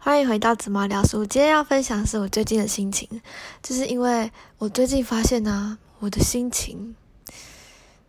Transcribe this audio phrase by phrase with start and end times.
[0.00, 1.26] 欢迎回到紫毛聊书。
[1.26, 3.20] 今天要分享的是我最近的心情，
[3.60, 6.94] 就是因为我最近发现呢，我的心情，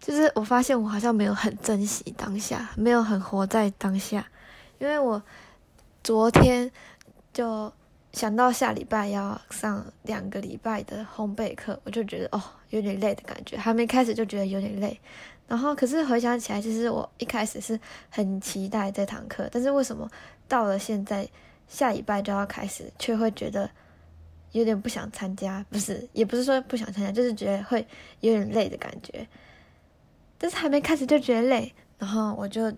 [0.00, 4.26] 就是我发现我好像没有很珍惜当下，没有很活在当下。
[4.78, 5.22] 因为我
[6.02, 6.70] 昨天
[7.32, 7.72] 就
[8.12, 15.00] 想到下礼拜要上两个礼拜的烘焙课，我就觉得哦，有点累的感觉，还没开始就觉得有点累。
[15.46, 17.78] 然后，可是回想起来，其实我一开始是
[18.10, 20.10] 很期待这堂课，但是为什么
[20.48, 21.26] 到了现在
[21.68, 23.68] 下礼拜就要开始，却会觉得
[24.52, 25.64] 有点不想参加？
[25.70, 27.86] 不是，也不是说不想参加，就是觉得会
[28.20, 29.26] 有点累的感觉。
[30.38, 32.72] 但是还没开始就觉得累，然后我就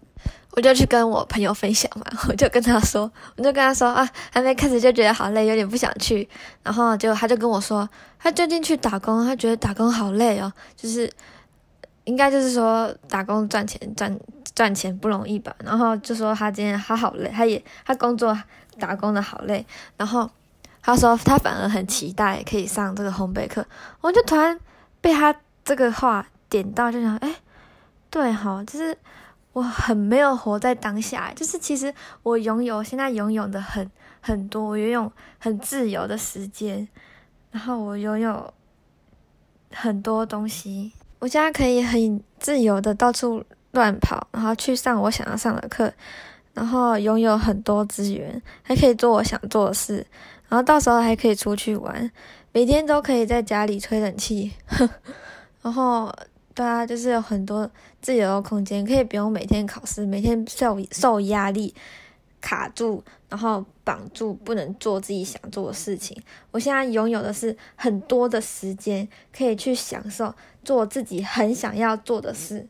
[0.52, 6.28] 我就去跟我朋友分享嘛， 我就跟他说，我就跟他说啊，还没开始就觉得好累，有点不想去。
[6.62, 11.10] 然后就他就跟我说，他最近去打工，他觉得打工好累哦，就是。
[12.04, 14.18] 应该就是说打工赚钱赚
[14.54, 18.34] 赚钱不容易吧，然后就说他今天他好累，他也他工作
[18.78, 19.64] 打工的好累，
[19.96, 20.30] 然后
[20.82, 23.66] 他说他反而很期待可以上这个烘焙课，
[24.00, 24.58] 我就突然
[25.00, 27.34] 被他这个话点到，就想哎，
[28.10, 28.96] 对哈，就是
[29.52, 36.88] 我很没有活在当下，就是其实我拥有现在拥有的很很多，我拥有很自由的时间，
[37.50, 38.52] 然后我拥有
[39.72, 40.92] 很多东西。
[41.20, 45.92] 我现在可以很自由的到处乱跑，然后去上我想要上的课，
[46.58, 50.04] 然后拥有很多资源，还可以做我想做的事，
[50.48, 52.10] 然后到时候还可以出去玩，
[52.50, 54.50] 每天都可以在家里吹冷气，
[55.62, 56.12] 然后
[56.52, 57.70] 对啊，就是有很多
[58.02, 61.72] 自由的空间，可以不用每天考试，每天受受压力。
[62.40, 66.16] 卡住，然后绑住，不能做自己想做的事情。
[66.52, 72.64] 我现在拥有的是很多的时间，可以去享受做自己很想要做的事。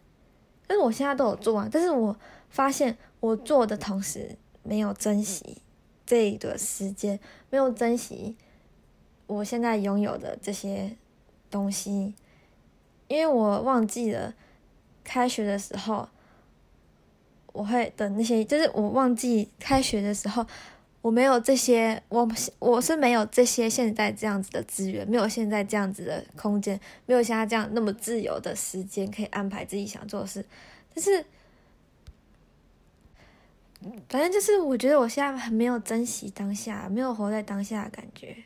[0.67, 2.17] 但是我现在都有做啊，但是我
[2.51, 5.63] 发现我做的同时没有珍惜
[6.07, 7.19] 这个时间，
[7.51, 8.37] 没有珍惜
[9.27, 10.97] 我现在拥有的这些
[11.51, 12.15] 东西，
[13.09, 14.35] 因为我忘记了
[15.03, 16.09] 开学的时候。
[17.55, 20.47] 我会的那些，就是我忘记开学的时候，
[21.01, 22.29] 我没有这些，我
[22.61, 30.45] 我是没有这些现在这样子的资源，没有现在这样子的空间，没有现在这样那么自由的时间可以安排自己想做的事。
[30.95, 31.25] 但是，
[34.09, 38.37] 反正就是我觉得我现在很没有珍惜当下，没有活在当下的感觉。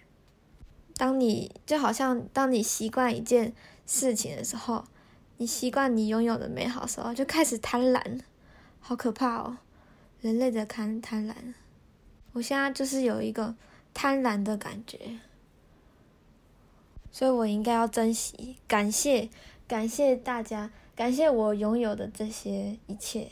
[0.96, 3.52] 当你就好像当你习惯一件
[3.86, 4.84] 事情的时候，
[5.38, 8.20] 你习惯你拥有的美好时候，就开始贪婪。
[8.84, 9.58] 好可怕哦！
[10.20, 11.34] 人类的贪贪婪，
[12.32, 13.54] 我现在就是有一个
[13.94, 15.20] 贪婪的感觉，
[17.12, 19.30] 所以我应该要珍惜，感谢，
[19.68, 23.30] 感谢大家，感谢我拥有的这些一切，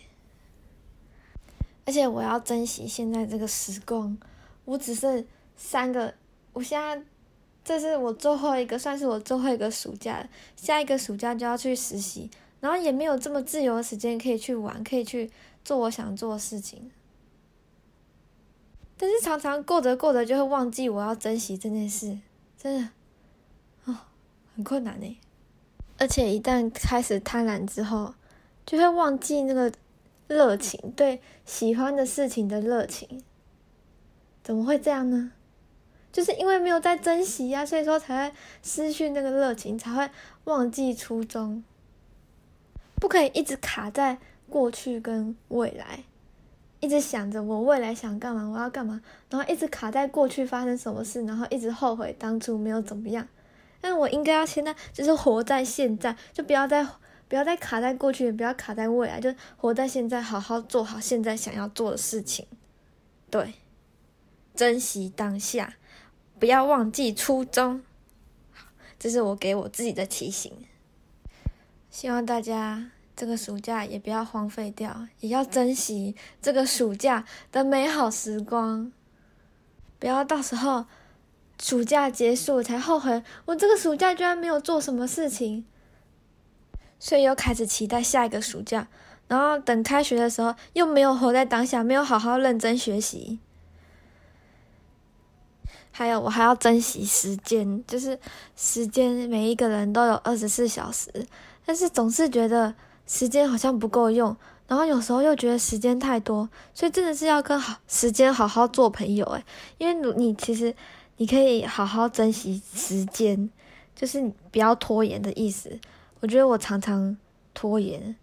[1.90, 4.16] 而且我要珍惜现在这个时光。
[4.64, 6.14] 我只剩三个，
[6.52, 7.02] 我现在
[7.64, 10.24] 这是我最后一个，算是我最后一个暑假，
[10.54, 12.30] 下一个暑假就要去实习。
[12.60, 15.28] 然后也没有这么自由的时间可以去玩，可以去
[15.64, 16.92] 做我想做的事情。
[18.96, 22.16] 但是常常过着过着就会忘记我要珍惜这件事，
[22.56, 22.90] 真的，
[23.86, 23.96] 哦，
[24.54, 25.18] 很困难呢。
[25.98, 28.14] 而且一旦开始贪婪之后，
[28.64, 29.72] 就会忘记那个
[30.30, 33.20] 热情，对喜欢的事情的热情。
[34.44, 35.32] 怎么会这样呢？
[36.12, 40.08] 就是因为没有在珍惜呀，所以说才会失去那个热情，才会
[40.44, 41.64] 忘记初衷。
[42.94, 44.18] 不可以一直卡在
[44.48, 46.04] 过去跟未来，
[46.78, 53.26] 一直想着我未来想干嘛，我要干嘛，然后一直卡在过去发生什么事，然后一直后悔当初没有怎么样。
[53.80, 56.86] 但我应该要现在就是活在现在，就不要再
[57.30, 62.44] 不要再卡在过去，也不要卡在未来，就活在现在，好好做好现在想要做的事情。
[63.30, 63.54] 对，
[64.56, 65.74] 珍惜当下，
[66.40, 67.84] 不要忘记初衷。
[68.98, 70.52] 这是我给我自己的提醒。
[71.88, 78.90] 希望大家这个暑假也不要荒废掉，也要珍惜这个暑假的美好时光，
[80.00, 80.86] 不要到时候
[81.62, 85.64] 暑假结束才后悔，我这个暑假居然没有做什么事情，
[87.00, 88.86] 所以又开始期待下一个暑假，
[89.26, 93.40] 然后等开学的时候又没有活在当下，没有好好认真学习。
[95.90, 98.18] 还有，我还要珍惜时间，就是
[98.54, 101.10] 时间，每一个人都有二十四小时。
[101.66, 102.74] 但是总是觉得
[103.06, 104.34] 时间好像不够用，
[104.66, 109.44] 然后有时候又觉得时间太多，所以真的是要跟好时间好好做朋友诶，
[109.78, 110.74] 因为你其实
[111.16, 113.50] 你可以好好珍惜时间，
[113.94, 115.78] 就是不要拖延的意思。
[116.20, 117.16] 我觉得我常常
[117.54, 118.14] 拖延，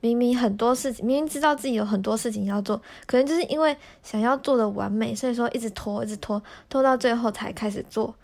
[0.00, 8.14] 明明很多事情，明明知道自己有很多事情要做，可能就是因为想要做的完美，所以说一直拖，一直拖，拖到最后才开始做，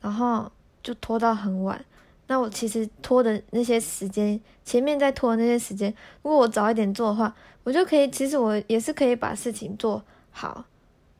[0.00, 0.50] 然后
[0.82, 1.84] 就拖到很晚。
[2.28, 7.34] 那我其实拖的那些时间，前面在拖的那些时间，如果我早一点做的话，
[7.64, 10.64] 我就可以，其实我也是可以把事情做好，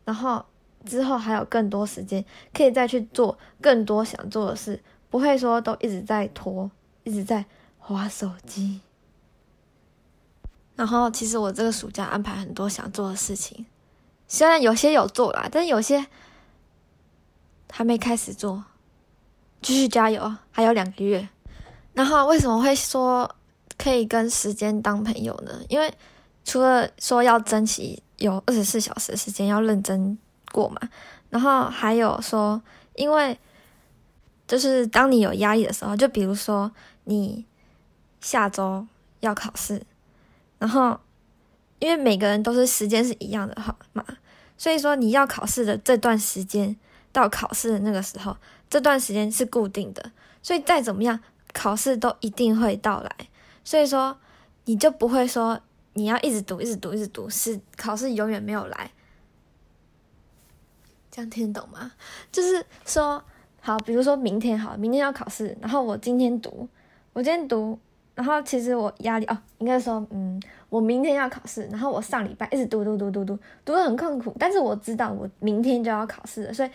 [0.05, 0.45] 然后
[0.85, 2.25] 之后还有更多时间
[2.55, 4.81] 可以再去做更多想做的事，
[5.11, 6.71] 不会说都一直在拖，
[7.05, 7.45] 一直在
[7.79, 8.81] 划手机。
[10.75, 13.67] 然后其实我这个暑假安排很多想做的事情，
[14.27, 16.07] 虽然有些有做啦，但有些
[17.71, 18.65] 还没开始做。
[19.61, 21.29] 继续加油，还有两个月。
[21.95, 23.33] 然后为什么会说
[23.79, 25.61] 可以跟时间当朋友呢？
[25.69, 25.93] 因为
[26.45, 30.19] 除了说要珍惜有二十四小时的时间要认真
[30.51, 30.81] 过嘛，
[31.31, 32.61] 然后还有说，
[32.97, 33.39] 因为
[34.49, 36.69] 就是当你有压力的时候，就比如说
[37.05, 37.47] 你
[38.21, 38.87] 下周
[39.21, 39.83] 要考试，
[40.59, 41.01] 然后
[41.79, 44.05] 因为每个人都是时间是一样的哈嘛，
[44.57, 46.77] 所以说你要考试的这段时间
[47.11, 48.37] 到考试的那个时候。
[48.71, 50.13] 这段时间是固定的，
[50.43, 51.21] 所以再怎么样，
[51.53, 53.15] 考试都一定会到来。
[53.63, 54.17] 所以说，
[54.65, 55.61] 你就不会说
[55.93, 58.91] 你要一直读、一直读、一直读，是考试永远没有来。
[61.11, 61.93] 这样听得懂吗？
[62.33, 63.23] 就是说，
[63.61, 66.67] 好，比如说明天好，明天要考试，然后我今天读，
[67.13, 67.79] 我今天读，
[68.15, 76.71] 然后其实我压力哦，应该说，嗯，我明天要考试，然后我上礼拜一直读读读读读，读的很痛苦，但是我知道我明天就要考试了，所以。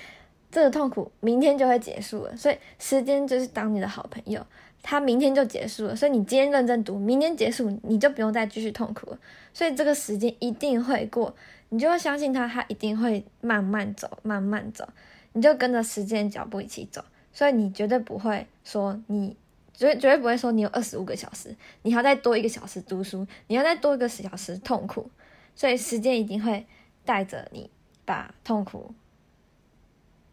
[0.49, 4.41] 这个痛苦明天就会结束了，所以时间就是当你的好朋友，
[4.81, 5.93] 它明天就结束了。
[5.93, 9.19] 所以你今天认真读，明天结束你就不用再继续痛苦了。
[9.53, 11.35] 所以这个时间一定会过，
[11.67, 14.87] 你就会相信它，它一定会慢慢走，慢慢走，
[15.33, 17.03] 你就跟着时间脚步一起走。
[17.33, 19.35] 所以你绝对不会说你
[19.77, 25.09] 绝绝对不会说你有二十五个小时，你要再多一个小时读书，你要再多一个小时痛苦。
[25.56, 26.68] 所以时间一定会
[27.06, 27.69] 带着你
[28.03, 28.94] 把痛苦。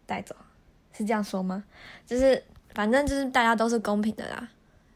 [0.06, 0.36] 带走，
[0.92, 1.64] 是这样说吗？
[2.06, 2.44] 就是
[2.74, 4.50] 反正就是大家都是公平的啦，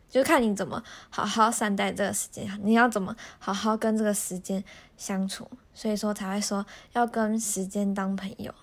[0.06, 4.62] 就看你怎么好好善待这个时间，你要怎么好好跟这个时间
[4.99, 8.55] 相处，所以说才会说要跟时间当朋友。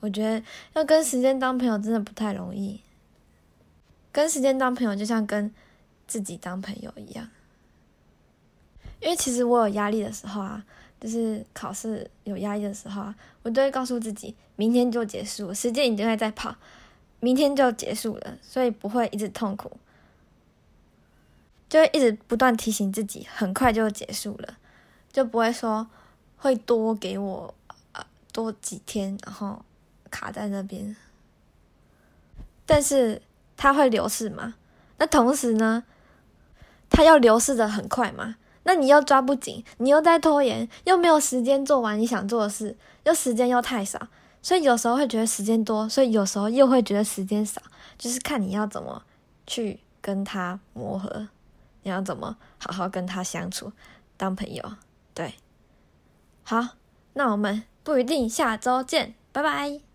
[0.00, 2.80] 我觉得要跟时间当朋友真的不太容易，
[4.12, 5.52] 跟时间当朋友就像跟
[6.06, 7.28] 自己当朋友一样，
[9.00, 10.64] 因为其实我有压力的时候啊。
[11.02, 16.54] 就是考试有压力的时候啊，我都会告诉自己，明天就结束，时间已经会在跑，
[17.18, 19.68] 明天就结束了，所以不会一直痛苦，
[21.68, 24.58] 就会一直不断提醒自己，很快就结束了，
[25.12, 25.88] 就不会说
[26.36, 27.52] 会多给我
[27.90, 29.64] 呃多几天，然后
[30.08, 30.94] 卡在那边。
[32.64, 33.20] 但是
[33.62, 34.54] 它会流逝吗？
[34.98, 35.84] 那同时呢，
[36.90, 38.34] 它要流逝的很快吗？
[38.64, 44.08] 那你又抓不紧，你又在拖延，又没有时间做完你想做的事，又时间又太少，
[44.42, 47.62] 所以有时候会觉得时间多，所以有时候又会觉得时间少，
[47.96, 49.04] 就是看你要怎么
[49.46, 51.28] 去跟他磨合，
[51.84, 53.70] 你要怎么好好跟他相处，
[54.16, 54.72] 当朋友，
[55.14, 55.34] 对，
[56.42, 56.70] 好，
[57.12, 59.91] 那我们不一定下周见，拜拜。